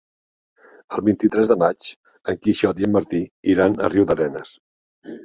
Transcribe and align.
El 0.97 1.03
vint-i-tres 1.09 1.51
de 1.51 1.57
maig 1.63 1.89
en 2.33 2.39
Quixot 2.47 2.81
i 2.81 2.87
en 2.89 2.97
Martí 2.97 3.21
iran 3.55 3.77
a 3.77 3.91
Riudarenes. 3.97 4.57